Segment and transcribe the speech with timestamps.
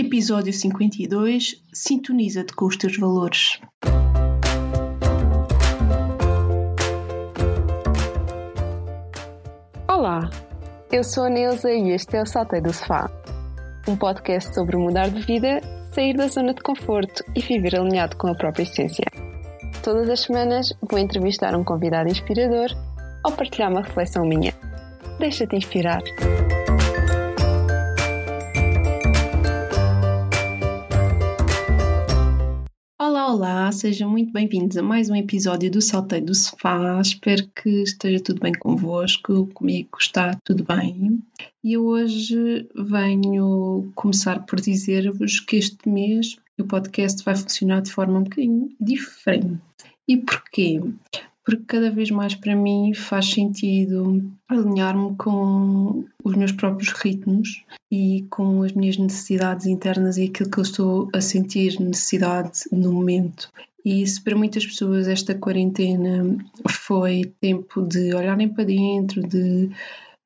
[0.00, 3.60] Episódio 52 Sintoniza-te com os teus valores.
[9.86, 10.30] Olá,
[10.90, 13.10] eu sou a Neuza e este é o Saltei do Sofá,
[13.86, 15.60] um podcast sobre mudar de vida,
[15.94, 19.04] sair da zona de conforto e viver alinhado com a própria essência.
[19.82, 22.70] Todas as semanas vou entrevistar um convidado inspirador
[23.22, 24.54] ou partilhar uma reflexão minha.
[25.18, 26.00] Deixa-te inspirar.
[33.32, 37.00] Olá, sejam muito bem-vindos a mais um episódio do Saltei do Sofá.
[37.00, 41.22] Espero que esteja tudo bem convosco, comigo está tudo bem.
[41.62, 48.18] E hoje venho começar por dizer-vos que este mês o podcast vai funcionar de forma
[48.18, 49.60] um bocadinho diferente.
[50.08, 50.80] E porquê?
[51.44, 58.26] Porque cada vez mais para mim faz sentido alinhar-me com os meus próprios ritmos e
[58.30, 63.50] com as minhas necessidades internas e aquilo que eu estou a sentir necessidade no momento.
[63.84, 66.36] E se para muitas pessoas esta quarentena
[66.68, 69.70] foi tempo de olharem para dentro, de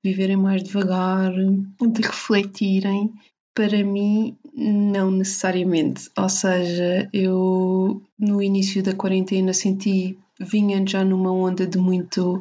[0.02, 3.12] viverem mais devagar, de refletirem,
[3.54, 6.10] para mim, não necessariamente.
[6.18, 12.40] Ou seja, eu no início da quarentena senti vinha já numa onda de muito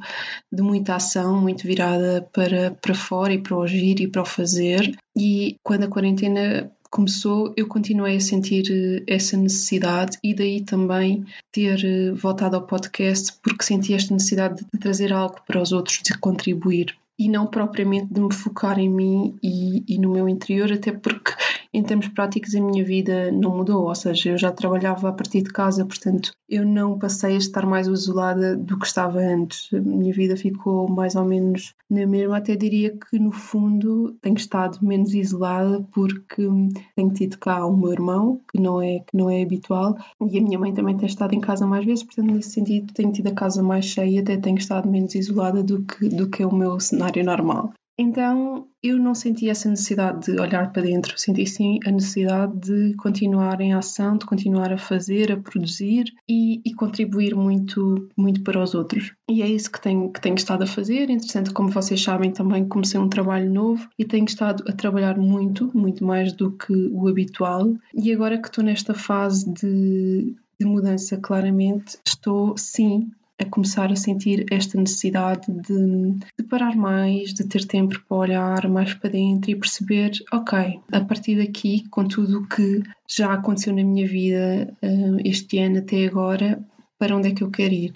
[0.52, 4.25] de muita ação, muito virada para, para fora e para o agir e para o
[4.25, 4.95] fazer.
[5.16, 11.25] E quando a quarentena começou, eu continuei a sentir eh, essa necessidade e daí também
[11.52, 16.00] ter eh, voltado ao podcast porque senti esta necessidade de trazer algo para os outros,
[16.03, 20.72] de contribuir e não propriamente de me focar em mim e, e no meu interior,
[20.72, 21.33] até porque
[21.73, 25.41] em termos práticos a minha vida não mudou, ou seja, eu já trabalhava a partir
[25.41, 29.73] de casa, portanto eu não passei a estar mais isolada do que estava antes.
[29.73, 34.36] A minha vida ficou mais ou menos na mesma, até diria que no fundo tenho
[34.36, 36.47] estado menos isolada porque
[36.95, 40.41] tenho tido cá o meu irmão, que não é, que não é habitual, e a
[40.41, 43.34] minha mãe também tem estado em casa mais vezes, portanto nesse sentido tenho tido a
[43.34, 46.80] casa mais cheia, até tenho estado menos isolada do que, do que é o meu
[46.80, 47.74] cenário normal.
[47.97, 52.96] Então eu não senti essa necessidade de olhar para dentro, senti sim a necessidade de
[52.96, 58.62] continuar em ação, de continuar a fazer, a produzir e, e contribuir muito, muito para
[58.62, 59.13] os outros.
[59.30, 61.09] E é isso que tenho, que tenho estado a fazer.
[61.09, 65.72] Entretanto, como vocês sabem, também comecei um trabalho novo e tenho estado a trabalhar muito,
[65.78, 67.74] muito mais do que o habitual.
[67.94, 73.12] E agora que estou nesta fase de, de mudança, claramente, estou sim
[73.44, 78.70] a começar a sentir esta necessidade de, de, parar mais, de ter tempo para olhar
[78.70, 83.74] mais para dentro e perceber, ok, a partir daqui, com tudo o que já aconteceu
[83.74, 86.64] na minha vida uh, este ano até agora,
[86.98, 87.94] para onde é que eu quero ir?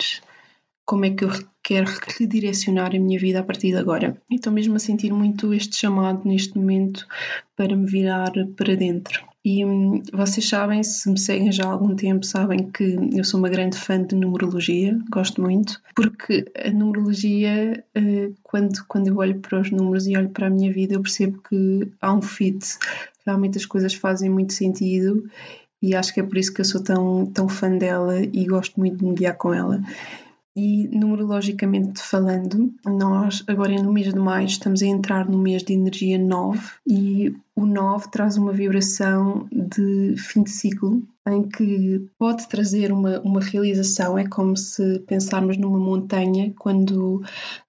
[0.87, 1.31] Como é que eu
[1.61, 1.85] quero
[2.17, 4.15] redirecionar a minha vida a partir de agora?
[4.31, 7.05] Estou mesmo a sentir muito este chamado neste momento
[7.57, 9.21] para me virar para dentro.
[9.43, 13.37] E hum, vocês sabem, se me seguem já há algum tempo, sabem que eu sou
[13.37, 19.39] uma grande fã de numerologia, gosto muito, porque a numerologia, uh, quando, quando eu olho
[19.41, 22.65] para os números e olho para a minha vida, eu percebo que há um fit,
[23.25, 25.29] realmente as coisas fazem muito sentido
[25.81, 28.79] e acho que é por isso que eu sou tão, tão fã dela e gosto
[28.79, 29.81] muito de me guiar com ela.
[30.59, 35.73] E numerologicamente falando, nós agora no mês de maio estamos a entrar no mês de
[35.73, 42.47] energia 9 e o 9 traz uma vibração de fim de ciclo em que pode
[42.47, 44.15] trazer uma, uma realização.
[44.15, 47.23] É como se pensarmos numa montanha, quando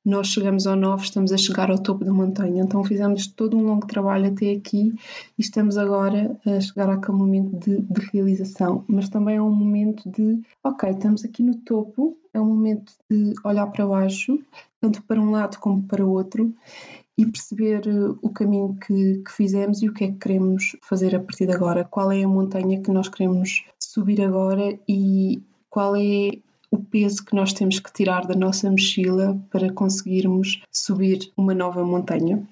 [0.04, 2.62] nós chegamos ao 9, estamos a chegar ao topo da montanha.
[2.62, 4.94] Então fizemos todo um longo trabalho até aqui
[5.38, 8.84] e estamos agora a chegar àquele momento de, de realização.
[8.87, 13.32] Mas também é um momento de, ok, estamos aqui no topo, é um momento de
[13.43, 14.38] olhar para baixo,
[14.82, 16.54] tanto para um lado como para o outro,
[17.18, 21.16] e perceber eh, o caminho que, que, fizemos e o que é que queremos fazer
[21.16, 21.84] a partir de agora.
[21.84, 26.38] Qual é a montanha que nós queremos subir agora e qual é
[26.70, 31.84] o peso que nós temos que tirar da nossa mochila para conseguirmos subir uma nova
[31.84, 32.46] montanha.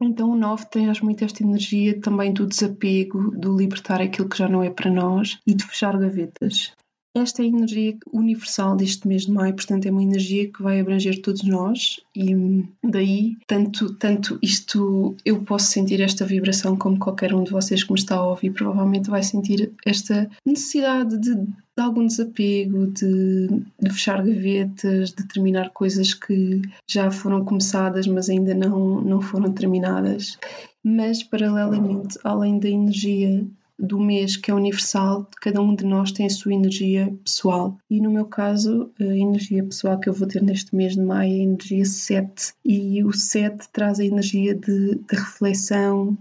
[0.00, 4.48] Então o 9 traz muito esta energia também do desapego, do libertar aquilo que já
[4.48, 6.72] não é para nós e de fechar gavetas.
[7.14, 10.80] Esta é a energia universal deste mês de maio, portanto, é uma energia que vai
[10.80, 12.34] abranger todos nós e
[12.82, 17.92] daí, tanto, tanto isto, eu posso sentir esta vibração como qualquer um de vocês que
[17.92, 23.46] me está a ouvir, provavelmente vai sentir esta necessidade de, de algum desapego, de,
[23.78, 29.52] de, fechar gavetas, de terminar coisas que já foram começadas, mas ainda não, não foram
[29.52, 30.38] terminadas.
[30.82, 33.46] Mas, paralelamente, além da energia
[33.82, 37.76] do mês que é universal, cada um de nós tem a sua energia pessoal.
[37.90, 41.32] E no meu caso, a energia pessoal que eu vou ter neste mês de maio
[41.32, 42.54] é a energia 7.
[42.64, 46.16] E o 7 traz a energia de, de reflexão,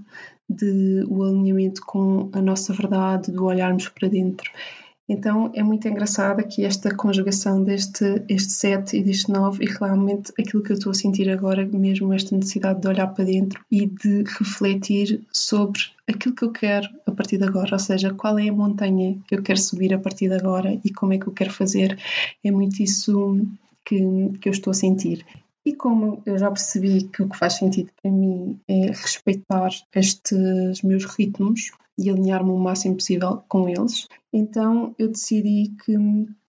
[0.50, 4.50] de o alinhamento com a nossa verdade, do olharmos para dentro.
[5.12, 10.32] Então é muito engraçado aqui esta conjugação deste este 7 e deste 9 e realmente
[10.40, 13.88] aquilo que eu estou a sentir agora, mesmo esta necessidade de olhar para dentro e
[13.88, 18.48] de refletir sobre aquilo que eu quero a partir de agora, ou seja, qual é
[18.48, 21.34] a montanha que eu quero subir a partir de agora e como é que eu
[21.34, 22.00] quero fazer.
[22.42, 23.46] É muito isso
[23.84, 24.00] que,
[24.40, 25.26] que eu estou a sentir.
[25.66, 30.82] E como eu já percebi que o que faz sentido para mim é respeitar estes
[30.84, 31.70] meus ritmos
[32.04, 35.96] e alinhar-me o máximo possível com eles, então eu decidi que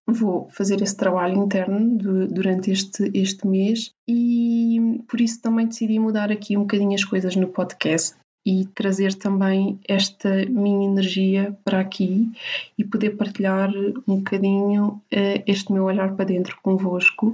[0.05, 5.97] vou fazer esse trabalho interno de, durante este, este mês e por isso também decidi
[5.99, 8.15] mudar aqui um bocadinho as coisas no podcast
[8.45, 12.29] e trazer também esta minha energia para aqui
[12.77, 13.71] e poder partilhar
[14.05, 17.33] um bocadinho uh, este meu olhar para dentro convosco.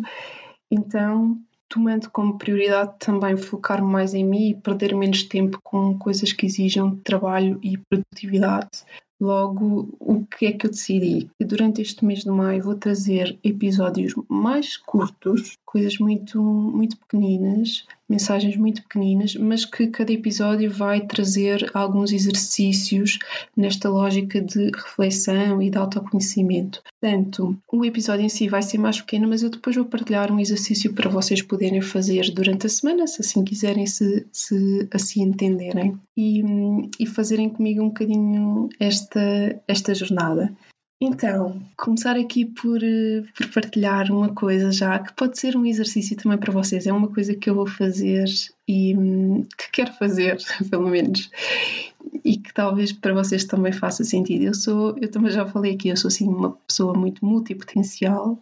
[0.70, 1.40] Então,
[1.70, 6.48] tomando como prioridade também focar mais em mim e perder menos tempo com coisas que
[6.48, 8.84] exijam trabalho e produtividade.
[9.22, 11.30] Logo, o que é que eu decidi?
[11.38, 17.86] Que durante este mês de maio vou trazer episódios mais curtos, coisas muito, muito pequeninas,
[18.10, 23.20] mensagens muito pequeninas, mas que cada episódio vai trazer alguns exercícios
[23.56, 26.82] nesta lógica de reflexão e de autoconhecimento.
[27.00, 30.40] Portanto, o episódio em si vai ser mais pequeno, mas eu depois vou partilhar um
[30.40, 35.96] exercício para vocês poderem fazer durante a semana, se assim quiserem, se, se assim entenderem,
[36.18, 36.44] e,
[37.00, 40.52] e fazerem comigo um bocadinho esta, esta jornada.
[41.02, 46.18] Então, começar aqui por, eh, por, partilhar uma coisa já que pode ser um exercício
[46.18, 46.86] também para vocês.
[46.86, 48.26] É uma coisa que eu vou fazer
[48.70, 50.38] e hum, que quero fazer,
[50.70, 51.32] pelo menos,
[52.24, 54.44] e que talvez para vocês também faça sentido.
[54.44, 58.40] Eu sou, eu também já falei aqui, eu sou assim uma pessoa muito multipotencial,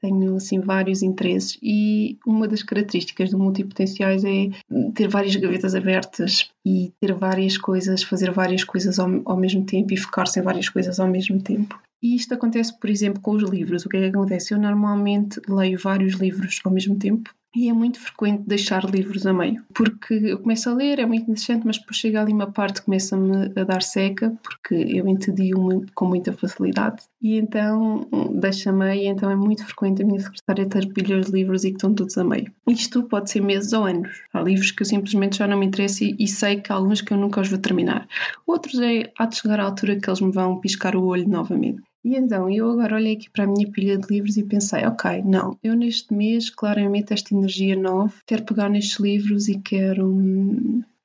[0.00, 4.50] tenho assim vários interesses e uma das características do multipotenciais é
[4.94, 9.94] ter várias gavetas abertas e ter várias coisas, fazer várias coisas ao, ao mesmo tempo
[9.94, 11.78] e focar-se em várias coisas ao mesmo tempo.
[12.02, 13.84] E isto acontece, por exemplo, com os livros.
[13.84, 14.54] O que é que acontece?
[14.54, 19.32] Eu normalmente leio vários livros ao mesmo tempo e é muito frequente deixar livros a
[19.32, 22.80] meio, porque eu começo a ler, é muito interessante, mas depois chega ali uma parte
[22.80, 28.72] que começa-me a dar seca, porque eu entedio-me com muita facilidade, e então deixo a
[28.72, 31.94] meio, então é muito frequente a minha secretária ter pilhas de livros e que estão
[31.94, 32.52] todos a meio.
[32.68, 34.22] Isto pode ser meses ou anos.
[34.32, 37.00] Há livros que eu simplesmente já não me interesso e, e sei que há alguns
[37.00, 38.06] que eu nunca os vou terminar.
[38.46, 41.82] Outros é, há de chegar à altura que eles me vão piscar o olho novamente.
[42.04, 45.22] E então, eu agora olhei aqui para a minha pilha de livros e pensei, ok,
[45.22, 50.16] não, eu neste mês, claramente, esta energia nova, quero pegar nestes livros e quero,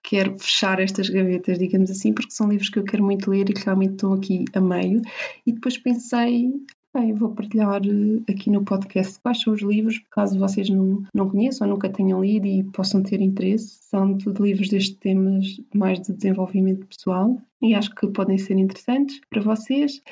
[0.04, 3.54] quero fechar estas gavetas, digamos assim, porque são livros que eu quero muito ler e
[3.54, 5.01] que realmente estão aqui a meio.
[5.45, 6.54] E depois pensei,
[6.95, 11.28] Bem, vou partilhar eh, aqui no podcast quais são os livros, caso vocês não, não
[11.28, 13.80] conheçam ou nunca tenham lido e possam ter interesse.
[13.81, 19.19] São tudo livros destes temas mais de desenvolvimento pessoal e acho que podem ser interessantes
[19.28, 20.04] para vocês.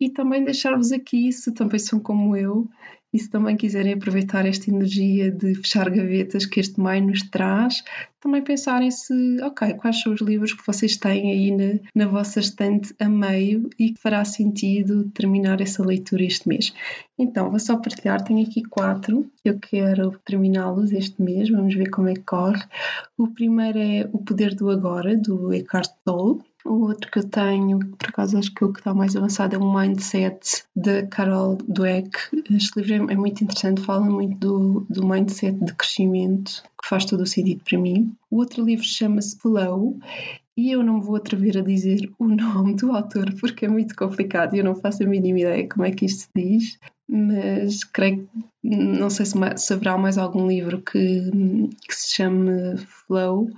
[0.00, 2.66] E também deixar-vos aqui, se também são como eu,
[3.12, 7.82] e se também quiserem aproveitar esta energia de fechar gavetas que este maio nos traz,
[8.20, 12.38] também pensarem se, ok, quais são os livros que vocês têm aí na, na vossa
[12.38, 16.72] estante a meio e que fará sentido terminar essa leitura este mês.
[17.18, 22.08] Então, vou só partilhar, tenho aqui quatro, eu quero terminá-los este mês, vamos ver como
[22.08, 22.62] é que corre.
[23.16, 26.42] O primeiro é O Poder do Agora, do Eckhart Tolle.
[26.64, 29.58] O outro que eu tenho, por acaso acho que o que está mais avançado é
[29.58, 32.10] o Mindset de Carol Dweck.
[32.50, 37.04] Este livro é, é muito interessante, fala muito do, do mindset de crescimento, que faz
[37.04, 38.12] todo o sentido para mim.
[38.30, 39.98] O outro livro chama-se Flow
[40.56, 43.96] e eu não me vou atrever a dizer o nome do autor porque é muito
[43.96, 47.84] complicado e eu não faço a mínima ideia como é que isto se diz, mas
[47.84, 48.28] creio
[48.62, 51.30] não sei se, se haverá mais algum livro que,
[51.88, 53.48] que se chame Flow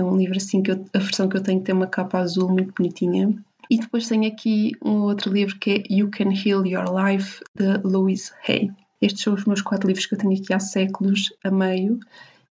[0.00, 2.48] é um livro assim que eu, a versão que eu tenho tem uma capa azul
[2.48, 3.34] muito bonitinha.
[3.70, 7.78] E depois tenho aqui um outro livro que é You Can Heal Your Life, de
[7.84, 8.70] Louise Hay.
[9.00, 12.00] Estes são os meus quatro livros que eu tenho aqui há séculos, a meio,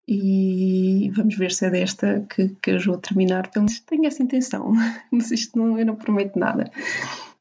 [0.07, 3.51] e vamos ver se é desta que, que eu vou terminar.
[3.51, 4.73] Pelo menos tenho essa intenção,
[5.11, 6.71] mas isto não, eu não prometo nada.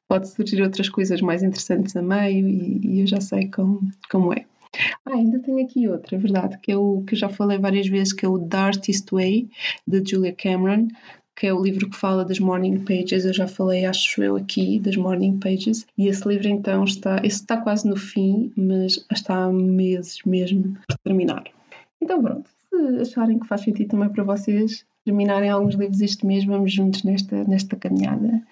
[0.07, 4.35] Pode surgir outras coisas mais interessantes a meio e, e eu já sei como, como
[4.35, 4.45] é.
[5.05, 7.89] Ah, ainda tenho aqui outra, é verdade, que é o que eu já falei várias
[7.89, 9.49] vezes, que é o The Artist Way,
[9.87, 10.89] de Julia Cameron,
[11.39, 13.25] que é o livro que fala das morning pages.
[13.25, 15.87] Eu já falei, acho eu, aqui das morning pages.
[15.97, 20.77] E esse livro então está, esse está quase no fim, mas está há meses mesmo
[20.87, 21.45] por terminar.
[22.01, 26.45] Então pronto, se acharem que faz sentido também para vocês terminarem alguns livros este mês,
[26.45, 28.43] vamos juntos nesta, nesta caminhada.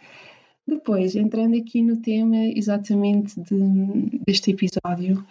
[0.67, 5.25] Depois, entrando aqui no tema exatamente de, deste episódio,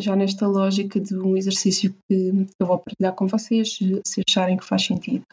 [0.00, 4.64] já nesta lógica de um exercício que eu vou partilhar com vocês, se acharem que
[4.64, 5.24] faz sentido.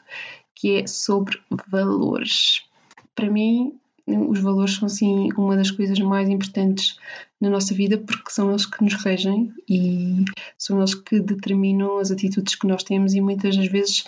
[0.54, 1.38] que é sobre
[1.68, 2.64] valores.
[3.14, 6.98] Para mim, os valores são sim uma das coisas mais importantes
[7.42, 10.24] na nossa vida porque são eles que nos regem e
[10.58, 14.06] são eles que determinam as atitudes que nós temos e muitas das vezes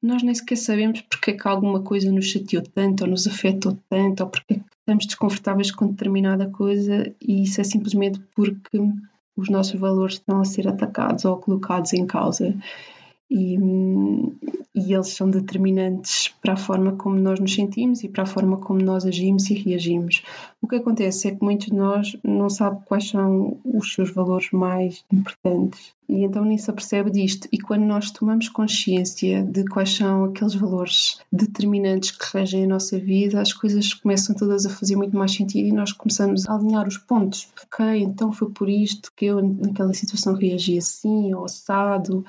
[0.00, 3.76] nós nem sequer sabemos porque é que alguma coisa nos chateou tanto ou nos afetou
[3.88, 8.78] tanto ou porque é estamos desconfortáveis com determinada coisa e isso é simplesmente porque
[9.40, 12.54] os nossos valores estão a ser atacados ou colocados em causa
[13.30, 13.56] e,
[14.74, 18.56] e, eles são determinantes para a forma como nós nos sentimos e para a forma
[18.56, 20.22] como nós agimos e reagimos.
[20.60, 24.50] O que acontece é que muitos de nós não sabem quais são os seus valores
[24.50, 27.46] mais importantes e então nem se apercebe disto.
[27.52, 32.98] E quando nós tomamos consciência de quais são aqueles valores determinantes que regem a nossa
[32.98, 36.88] vida, as coisas começam todas a fazer muito mais sentido e nós começamos a alinhar
[36.88, 37.48] os pontos.
[37.64, 42.24] Ok, então foi por isto que eu naquela situação reagi assim ou assado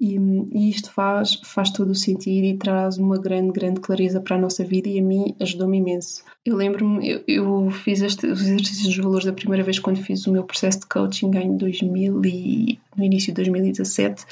[0.00, 0.16] e,
[0.52, 4.38] e, isto faz, faz todo o sentido e traz uma grande, grande clareza para a
[4.38, 6.22] nossa vida e a mim ajudou-me imenso.
[6.44, 10.26] Eu lembro-me, eu, eu, fiz este, os exercícios dos valores da primeira vez quando fiz
[10.26, 14.24] o meu processo de coaching em 2000 e, no início de 2017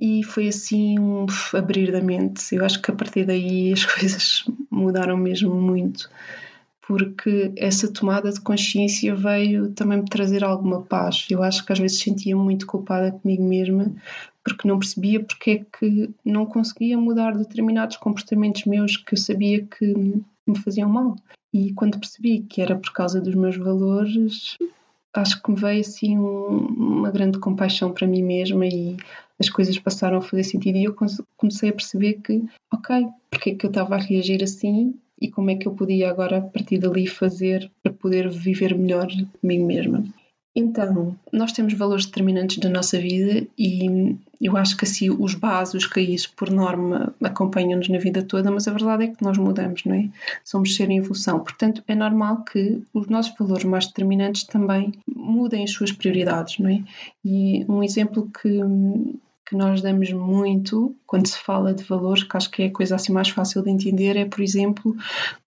[0.00, 2.52] e foi assim um abrir da mente.
[2.52, 6.10] Eu acho que a partir daí as coisas mudaram mesmo muito
[6.86, 11.26] porque essa tomada de consciência veio também me trazer alguma paz.
[11.30, 13.92] Eu acho que às vezes sentia muito culpada comigo mesma
[14.44, 19.64] porque não percebia porque é que não conseguia mudar determinados comportamentos meus que eu sabia
[19.64, 19.94] que
[20.46, 21.16] me faziam mal.
[21.54, 24.56] E quando percebi que era por causa dos meus valores,
[25.14, 28.96] acho que me veio assim um, uma grande compaixão para mim mesma e
[29.38, 30.96] as coisas passaram a fazer sentido e eu
[31.36, 35.50] comecei a perceber que, ok, porque é que eu estava a reagir assim e como
[35.50, 39.06] é que eu podia agora a partir dali fazer para poder viver melhor
[39.40, 40.04] comigo mesma.
[40.54, 45.72] Então, nós temos valores determinantes da nossa vida e eu acho que assim os bases,
[45.72, 49.84] os caídos, por norma, acompanham-nos na vida toda, mas a verdade é que nós mudamos,
[49.84, 50.10] não é?
[50.44, 51.40] Somos ser em evolução.
[51.40, 56.68] Portanto, é normal que os nossos valores mais determinantes também mudem as suas prioridades, não
[56.68, 56.82] é?
[57.24, 58.60] E um exemplo que
[59.52, 62.94] que nós damos muito quando se fala de valores, que acho que é a coisa
[62.94, 64.96] assim mais fácil de entender, é, por exemplo,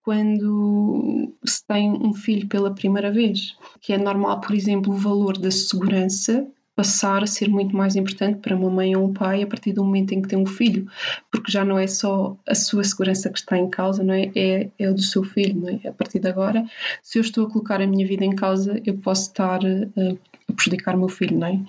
[0.03, 5.39] quando se tem um filho pela primeira vez, que é normal, por exemplo, o valor
[5.39, 6.45] da segurança
[6.75, 9.84] passar a ser muito mais importante para uma mãe ou um pai a partir do
[9.84, 10.88] momento em que tem um filho,
[11.32, 14.32] porque já não é só a sua segurança que está em causa, não é?
[14.36, 15.88] É, é o do seu filho, é?
[15.88, 16.65] A partir de agora,
[17.01, 20.53] se eu estou a colocar a minha vida em causa, eu posso estar a, a
[20.53, 21.60] prejudicar o meu filho, não é?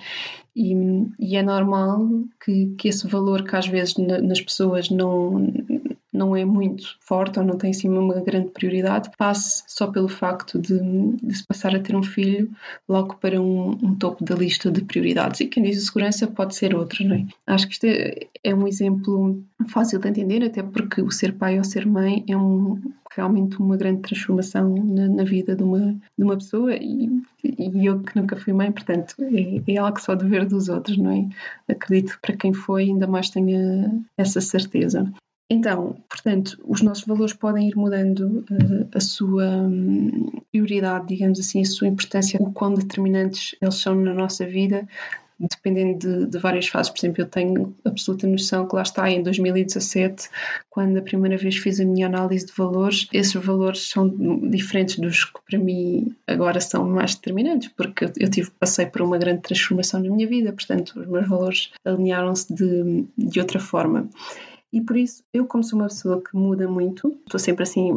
[0.56, 0.74] E,
[1.18, 2.08] e, é normal
[2.42, 5.52] que, que esse valor que às vezes na, nas pessoas não,
[6.16, 10.58] não é muito forte ou não tem assim uma grande prioridade, passe só pelo facto
[10.58, 10.78] de,
[11.22, 12.50] de se passar a ter um filho
[12.88, 15.40] logo para um, um, topo da lista de prioridades.
[15.40, 17.26] E quem diz segurança pode ser outra, não é?
[17.46, 21.58] Acho que isto é, é um exemplo fácil de entender, até porque o ser pai
[21.58, 22.80] ou ser mãe é um,
[23.14, 27.08] realmente uma grande transformação na, na vida de uma, de uma pessoa e,
[27.42, 30.96] e, eu que nunca fui mãe, portanto, é, é algo só de ver dos outros,
[30.98, 31.28] não é?
[31.68, 35.10] Acredito que para quem foi ainda mais tenha essa certeza.
[35.48, 41.60] Então, portanto, os nossos valores podem ir mudando uh, a sua um, prioridade, digamos assim,
[41.60, 44.88] a sua importância, o quão determinantes eles são na nossa vida,
[45.38, 46.90] dependendo de, de, várias fases.
[46.90, 50.28] Por exemplo, eu tenho absoluta noção que lá está, em 2017,
[50.68, 54.08] quando a primeira vez fiz a minha análise de valores, esses valores são
[54.50, 59.18] diferentes dos que para mim agora são mais determinantes, porque eu tive, passei por uma
[59.18, 64.08] grande transformação na minha vida, portanto, os meus valores alinharam-se de, de outra forma.
[64.72, 67.90] E por isso, eu, como sou uma pessoa que muda muito, estou sempre assim,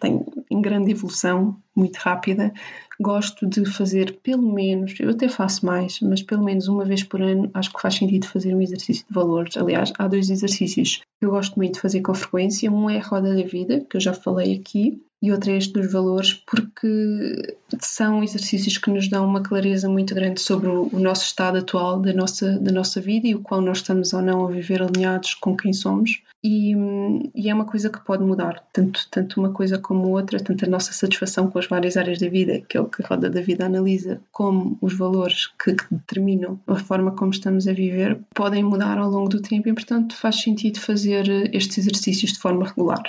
[0.00, 2.52] tenho em grande evolução, muito rápida,
[3.00, 7.22] gosto de fazer pelo menos, eu até faço mais, mas pelo menos uma vez por
[7.22, 9.56] ano acho que faz sentido fazer um exercício de valores.
[9.56, 12.70] Aliás, há dois exercícios que eu gosto muito de fazer com frequência.
[12.70, 15.74] Um é a roda da vida, que eu já falei aqui, e outro é este
[15.74, 21.24] dos valores, porque são exercícios que nos dão uma clareza muito grande sobre o nosso
[21.24, 24.50] estado atual da nossa, da nossa vida e o qual nós estamos ou não a
[24.50, 26.22] viver alinhados com quem somos.
[26.42, 26.74] E,
[27.34, 30.68] e, é uma coisa que pode mudar, tanto, tanto uma coisa como outra, tanto a
[30.68, 33.40] nossa satisfação com as várias áreas da vida, que é o que a Roda da
[33.40, 38.98] Vida analisa, como os valores que, determinam a forma como estamos a viver, podem mudar
[38.98, 43.02] ao longo do tempo e, portanto, faz sentido fazer estes exercícios de forma regular.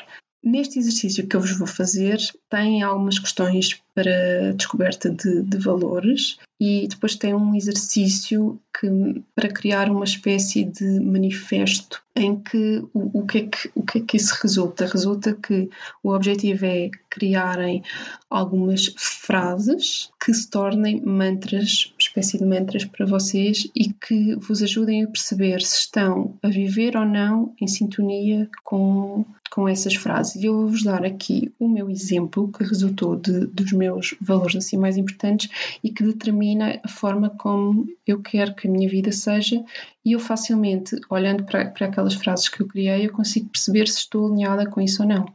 [0.43, 2.17] Neste exercício que eu vos vou fazer,
[2.49, 8.87] tem algumas questões para descoberta de, de valores e depois tem um exercício que,
[9.33, 13.97] para criar uma espécie de manifesto em que o, o, que é que o que
[13.97, 14.85] é que isso resulta?
[14.85, 15.69] Resulta que
[16.03, 17.83] o objetivo é criarem
[18.29, 25.03] algumas frases que se tornem mantras, espécie de mantras para vocês e que vos ajudem
[25.03, 30.35] a perceber se estão a viver ou não em sintonia com, com essas frases.
[30.35, 34.77] E eu vou-vos dar aqui o meu exemplo que resultou de, dos meus valores assim
[34.77, 35.49] mais importantes
[35.83, 36.50] e que determina
[36.83, 39.63] a forma como eu quero que a minha vida seja
[40.03, 43.99] e eu facilmente, olhando para, para aquelas frases que eu criei, eu consigo perceber se
[43.99, 45.25] estou alinhada com isso ou não.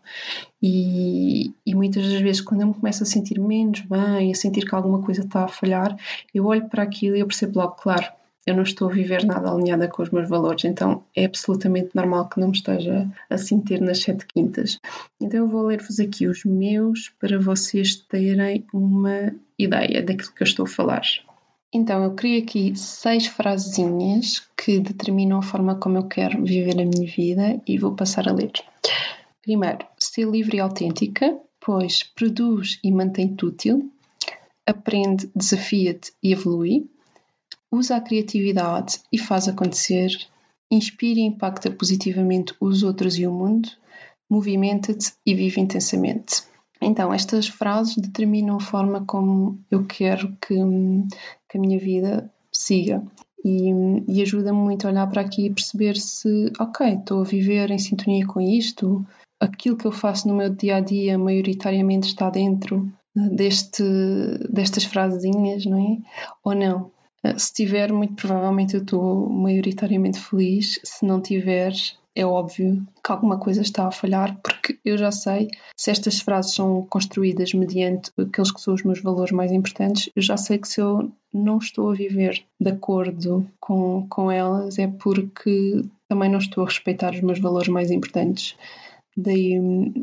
[0.60, 4.66] E, e, muitas das vezes, quando eu me começo a sentir menos bem, a sentir
[4.66, 5.96] que alguma coisa está a falhar,
[6.34, 8.06] eu olho para aquilo e eu percebo logo, claro,
[8.46, 12.28] eu não estou a viver nada alinhada com os meus valores, então é absolutamente normal
[12.28, 14.78] que não me esteja a sentir nas sete quintas.
[15.20, 20.46] Então eu vou ler-vos aqui os meus para vocês terem uma ideia daquilo que eu
[20.46, 21.02] estou a falar.
[21.72, 26.86] Então, eu criei aqui seis frasezinhas que determinam a forma como eu quero viver a
[26.86, 28.52] minha vida e vou passar a ler.
[29.42, 33.90] Primeiro, ser livre e autêntica, pois produz e mantém-te útil,
[34.66, 36.88] aprende, desafia-te e evolui,
[37.76, 40.10] usa a criatividade e faz acontecer,
[40.70, 43.68] inspira e impacta positivamente os outros e o mundo,
[44.28, 46.42] movimenta-te e vive intensamente.
[46.80, 50.54] Então, estas frases determinam a forma como eu quero que,
[51.48, 53.02] que a minha vida siga.
[53.44, 53.70] E,
[54.08, 57.78] e ajuda-me muito a olhar para aqui e perceber se, ok, estou a viver em
[57.78, 59.06] sintonia com isto,
[59.38, 63.82] aquilo que eu faço no meu dia a dia maioritariamente está dentro deste,
[64.50, 65.98] destas frasezinhas, não é?
[66.44, 66.90] Ou não?
[67.36, 70.80] Se tiver, muito provavelmente eu estou maioritariamente feliz.
[70.84, 71.72] Se não tiver,
[72.14, 76.54] é óbvio que alguma coisa está a falhar, porque eu já sei se estas frases
[76.54, 80.66] são construídas mediante aqueles que são os meus valores mais importantes, eu já sei que
[80.66, 86.38] se eu não estou a viver de acordo com, com elas é porque também não
[86.38, 88.56] estou a respeitar os meus valores mais importantes.
[89.16, 89.58] Daí,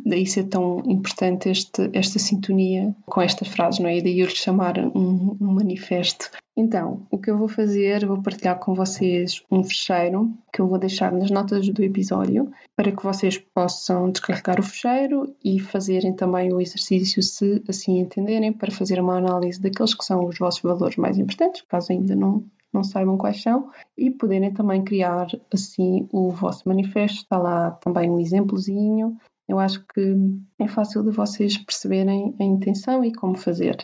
[0.05, 3.97] daí ser tão importante este, esta sintonia com estas frases, não é?
[3.97, 6.31] E daí eu lhe chamar um, um manifesto.
[6.55, 10.77] Então, o que eu vou fazer, vou partilhar com vocês um fecheiro que eu vou
[10.77, 16.53] deixar nas notas do episódio para que vocês possam descarregar o fecheiro e fazerem também
[16.53, 20.95] o exercício, se assim entenderem, para fazer uma análise daqueles que são os vossos valores
[20.95, 26.31] mais importantes, caso ainda não, não saibam quais são, e poderem também criar assim o
[26.31, 27.19] vosso manifesto.
[27.19, 29.17] Está lá também um exemplozinho.
[29.47, 30.15] Eu acho que
[30.59, 33.77] é fácil de vocês perceberem a intenção e como fazer.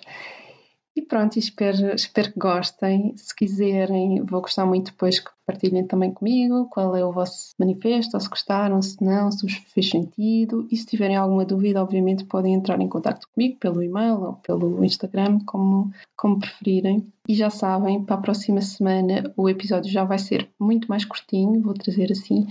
[0.95, 3.13] E pronto, espero, espero que gostem.
[3.15, 8.15] Se quiserem, vou gostar muito depois que partilhem também comigo qual é o vosso manifesto,
[8.15, 10.67] ou se gostaram, se não, se vos fez sentido.
[10.69, 14.85] E se tiverem alguma dúvida, obviamente podem entrar em contato comigo pelo e-mail ou pelo
[14.85, 17.11] Instagram, como, como preferirem.
[17.27, 21.61] E já sabem, para a próxima semana o episódio já vai ser muito mais curtinho,
[21.61, 22.47] vou trazer assim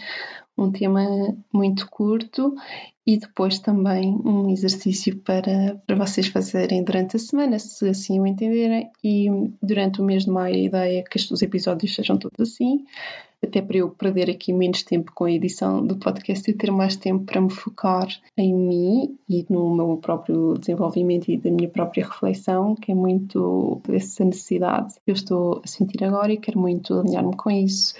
[0.56, 1.00] um tema
[1.52, 2.52] muito curto
[3.08, 8.26] e depois também um exercício para, para vocês fazerem durante a semana, se assim o
[8.26, 8.90] entenderem.
[9.02, 9.28] E
[9.62, 12.84] durante o mês de maio a ideia é que estes episódios sejam todos assim,
[13.42, 16.96] até para eu perder aqui menos tempo com a edição do podcast e ter mais
[16.96, 22.04] tempo para me focar em mim e no meu próprio desenvolvimento e da minha própria
[22.04, 26.92] reflexão, que é muito essa necessidade que eu estou a sentir agora e quero muito
[26.92, 27.94] alinhar-me com isso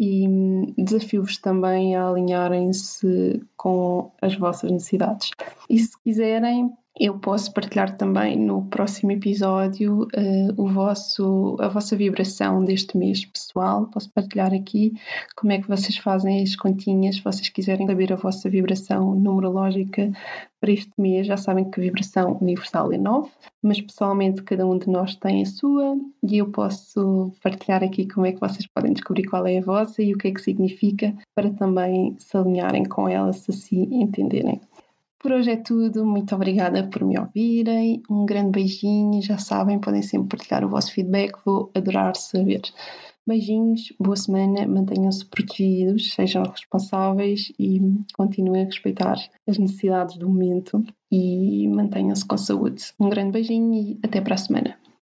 [0.00, 5.30] e hum, desafio-vos também a alinharem-se com as vossas necessidades.
[5.68, 11.96] E se quiserem, eu posso partilhar também no próximo episódio uh, o vosso, a vossa
[11.96, 13.86] vibração deste mês pessoal.
[13.86, 14.92] Posso partilhar aqui
[15.34, 20.12] como é que vocês fazem as continhas, se vocês quiserem saber a vossa vibração numerológica
[20.60, 21.26] para este mês.
[21.26, 23.30] Já sabem que a vibração universal é 9,
[23.62, 28.26] mas pessoalmente cada um de nós tem a sua e eu posso partilhar aqui como
[28.26, 31.16] é que vocês podem descobrir qual é a vossa e o que é que significa
[31.34, 34.60] para também se alinharem com ela, se assim entenderem.
[35.20, 36.06] Por hoje é tudo.
[36.06, 38.02] Muito obrigada por me ouvirem.
[38.08, 39.20] Um grande beijinho.
[39.20, 41.38] Já sabem, podem sempre partilhar o vosso feedback.
[41.44, 42.62] Vou adorar saber.
[43.26, 47.78] Beijinhos, boa semana, mantenham-se protegidos, sejam responsáveis e
[48.14, 52.82] continuem a respeitar as necessidades do momento e mantenham-se com saúde.
[52.98, 54.78] Um grande beijinho e até para a semana.